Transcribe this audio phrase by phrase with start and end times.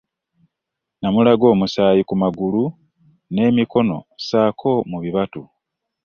[1.01, 2.63] Namulaga omusaayi ku magulu
[3.33, 5.41] n'emikono ssaako mu bibatu.